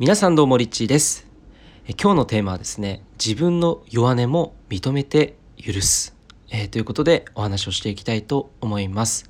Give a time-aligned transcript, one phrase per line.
[0.00, 1.26] 皆さんどうもリッチーです。
[2.00, 6.14] 今日のテーマはですね自分の弱音も認めて許す、
[6.50, 9.28] えーということでお話をしていきたいと思います。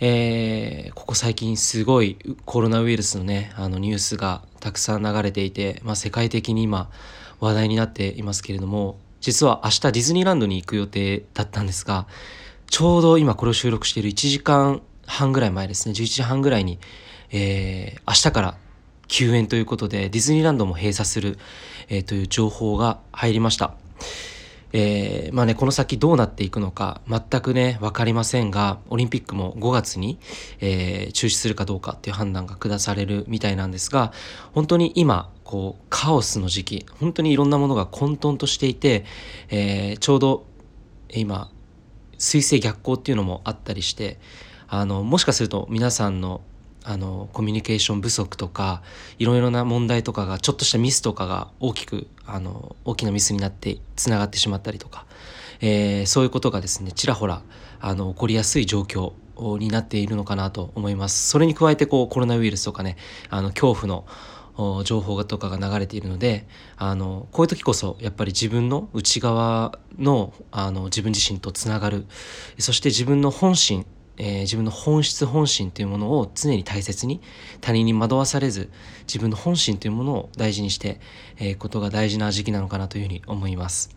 [0.00, 6.90] えーここ最近すごいコロナウイルスのねあのニュースがたくさん流れていて、まあ、世界的に今
[7.38, 12.06] 話題になっていますけれども実は明日ディズニーランドに行く予定だったんですが
[12.70, 16.78] ちょうど今これを収録している1時間半ぐらい前ですね11時半ぐらいに、
[17.30, 18.56] えー明日から
[19.08, 21.38] 休園ということでディズニーランドも閉鎖する、
[21.88, 23.74] えーという情報が入りました。
[24.72, 30.18] えーまあね、この先どうなっていくのか全くね分かりませんがオリンピックも5月に、
[30.60, 34.12] えー中止するかどうかっていう判断が下されるみたいなんですが
[34.52, 39.04] 本当に今こうカオスの時期本当にいろんなものが混沌としていて、
[39.48, 40.46] えーちょうど
[41.10, 41.50] 今
[42.18, 44.18] 水星逆行っていうのもあったりして
[44.66, 46.42] あのもしかすると皆さんの
[46.88, 48.82] あのコミュニケーション不足とか
[49.18, 55.04] いろいろな問題とかがちょっとしたミスとかが大きくあの大きなミスになってつながってしまったりとか、
[55.60, 57.42] えーそういうことがですねちらほら
[57.78, 59.12] あの起こりやすい状況
[59.58, 61.28] になっているのかなと思います。
[61.28, 62.96] それに加えてこうコロナウイルスとかね
[63.28, 66.48] あの恐怖の情報とかが流れているので
[66.78, 72.06] あのこういう時こそやっぱり自分の内側のあの自分自身とつながる
[72.58, 73.84] そして自分の本心、
[74.18, 77.20] えー自分の本質本心というものを常に大切に
[77.60, 78.70] 他人に惑わされず
[79.06, 81.00] 自分の本心というものを大事にして
[81.40, 83.96] い、えーことが大事な時期なのかなというふうに思います。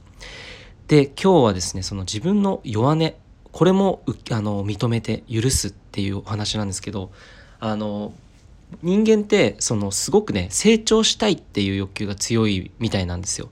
[0.88, 3.14] で今日はですねその自分の弱音
[3.52, 7.12] これもあの認めて許すっていうお話なんですけど
[7.60, 8.14] あの
[8.82, 13.50] 人間ってそのすごくね成長したいっていう欲求が強いみたいなんですよ。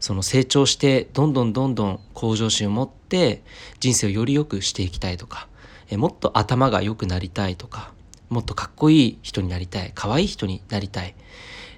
[0.00, 3.42] その成長してどんどんどんどん向上心を持って
[3.80, 5.48] 人生をより良くしていきたいとか
[5.90, 7.92] えもっと頭が良くなりたいとか
[8.28, 11.14] もっとかっこいい人になりたい可愛い人になりたい、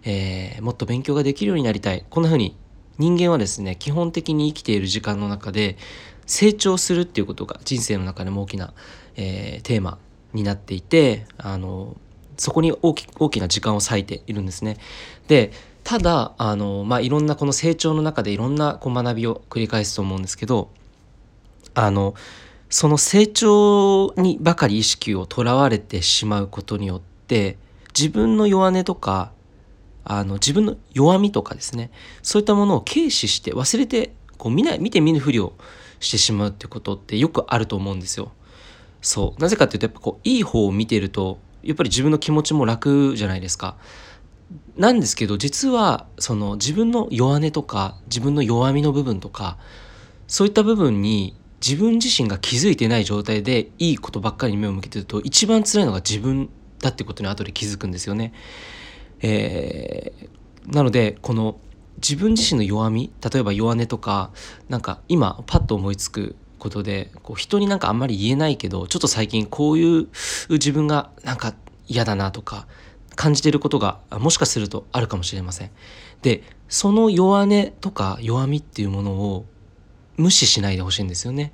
[0.05, 2.57] えーもっと勉強ができるようになりたいこんな風に
[2.99, 5.77] 人間はですね基本的に生きている時間の中で
[6.25, 8.72] 成長するっていうことが人生の中でも大きな、
[9.16, 9.99] えーテーマ
[10.33, 11.97] になっていてあの
[12.37, 14.77] そこに大き大きな時間を割いているんですね。
[15.27, 15.53] で
[15.84, 20.69] ただあの、まあ、いろんなこの成長の中でいろんなこう学びを繰り返すと思うんですけど
[21.75, 22.15] あの
[22.69, 27.59] その成長にばかり意識をとらわれてしまうことによって
[27.97, 29.32] 自分の弱音とか
[30.04, 31.91] あの自分の弱みとかですね
[32.22, 35.54] そういったものを軽視して忘れてこう見ない見て見ぬふりを
[36.00, 38.32] してしまうってことってよくあると思うんですよ。
[39.00, 43.77] そうなぜかっていうとやっぱこういい方を見てるとやっぱり自分の気持ちも楽じゃないですか。
[44.77, 49.59] なんですけど実はその自分の弱音とか自分の弱みの部分とか
[50.28, 51.34] そういった部分に
[51.65, 56.50] 自分自身が気づいてない状態でいいことばっかりに目を向けてると一番辛いのが自分
[56.81, 58.33] だってことに後で気づくんですよね。
[59.21, 61.59] えーなのでこの
[61.97, 64.33] 自分自身の弱み例えば弱音とか
[64.69, 70.09] なんか今パッと思いつくことでこう人になんかあんまり言えないけどちょっと最近こういう
[70.50, 71.55] 自分がなんか
[71.87, 72.66] 嫌だなとか
[73.15, 75.71] 感じていることがもしかするとあるかもしれません。
[76.22, 79.47] でその弱音とか弱みっていうものを
[80.16, 81.53] 無視しないでほしいんですよね。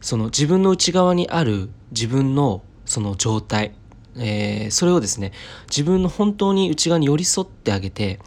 [0.00, 3.74] その自分の内側にある自分のその状態、
[4.16, 5.32] えーそれをですね
[5.68, 8.20] 自分の本当に内側に寄り添ってあげて、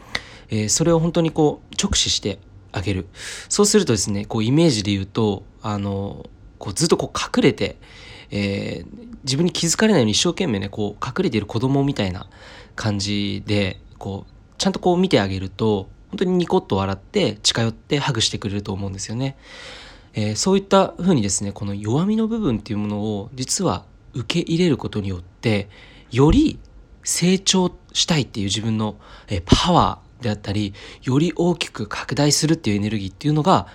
[0.49, 2.39] えーそれを本当にこう直視して
[2.71, 3.07] あげる
[3.47, 7.77] そうするとですねこうイメージで言うとあのこうずっとこう隠れて、
[8.31, 12.29] えー自分に気づかれないように一生懸命ねこう隠れている子供みたいな
[12.75, 19.37] 感じでこうちゃんとこう見てあげると本当にニコッと笑って近寄ってハグしてくれると思うんですよね。
[20.13, 25.69] えーそういったふうにですねこの弱みの部分っていうものを実は受け入れることによって
[26.11, 26.59] より
[27.03, 28.97] 成長したいっていう自分の、
[29.27, 33.67] えーパワーであったりより大きく拡大するっていうエネルギーっていうのが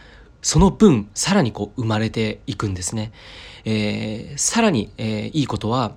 [0.43, 3.13] その分さらにこう生まれていくんですね。
[3.65, 5.93] えーさらに、えーいいことは、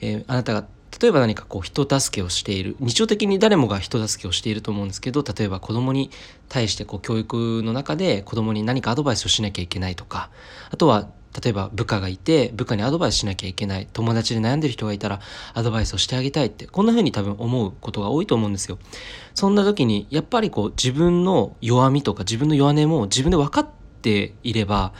[0.00, 0.66] えーあなたが
[1.00, 2.76] 例えば何かこう人助けをしている。
[2.80, 6.10] 日常的に誰もが人助けをしていると思うんですけど例えば子供に
[6.48, 10.30] 対してこう教育の中で子供に何かアドバイスをしなきゃいけないとか。
[10.70, 11.08] あとは
[11.42, 13.86] 例えば部下がいて部下にアドバイスしなきゃいけない。
[13.92, 15.20] 友達で悩んでる人がいたら
[15.54, 16.66] アドバイスをしてあげたいって。
[16.66, 18.78] こんな風に多分思うことが多いと思うんですよ。
[19.34, 23.68] そんな時にやっぱりこう自分の弱みとか自分の弱音も自分で分かっ
[24.02, 24.92] ていれば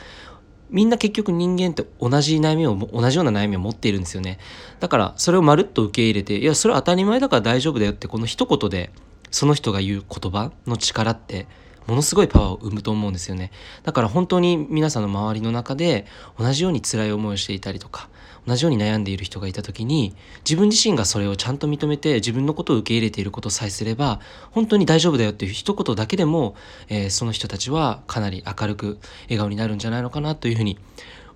[0.71, 4.39] みんな結局人間って同じ悩みを同じような悩みを持っているんですよね。
[4.79, 8.91] だからそれをまるっと受け入れていやそれは当たり前だから大丈夫だよってこの一言で
[9.29, 11.45] その人が言う言葉の力って
[11.87, 13.51] ものすごいパワーを生むと思うんですよね
[13.83, 16.05] だから本当に皆さんの周りの中で
[16.39, 18.09] 同じように辛い思いをしていたりとか
[18.47, 24.19] 同じように悩んでいる人がいた時に自分自身がそれをちゃんと認めて自分のことを受け入れていることさえすれば
[24.51, 26.55] 本当に大丈夫だよっていう一言だけでも、
[26.89, 30.79] えー、その人たちはかなり明るく笑顔になるんじゃないのかなというふうに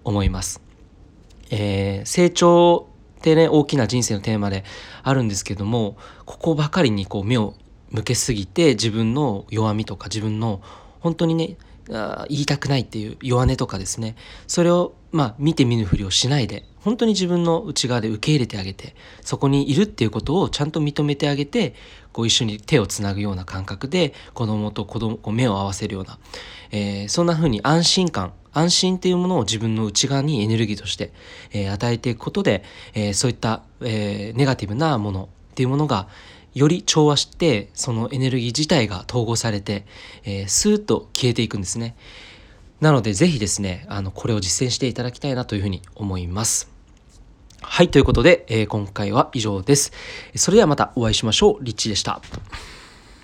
[0.03, 0.61] 思います。
[1.51, 2.87] えー、成長
[3.19, 4.63] ってね大きな人生のテーマで
[5.03, 7.53] あるんですけどもここばかりにこう目を
[7.91, 10.61] 向けすぎて自分の弱みとか自分の
[10.99, 14.15] 本当にね言いたくないっていう弱音とかですね。
[14.47, 21.73] それをまあ見て見ぬふりをしないで本当に自分の内側で受け入れてあげてそこにいるっていうことをちゃんと認めてあげて
[22.11, 26.19] こう一緒に手をつなぐような感覚で子供と子供こう目を合わせるような、
[26.71, 31.11] えー、そんな風に安心感安心っていうものを自分の内側にエネルギーとして、
[31.51, 36.07] えー、与えていくことで、えー、そういった、えネガティブなものっていうものが
[36.55, 39.85] より調和してそのエネルギー自体が統合されて、
[40.23, 41.95] えー、スーッと消えていくんですね。
[42.81, 46.71] なので是非ですねあのこれを実践していただきたいなというふうに思います。
[47.61, 49.91] はいということで、えー、今回は以上です。
[50.35, 51.63] それではまたお会いしましょう。
[51.63, 52.21] リッチでした。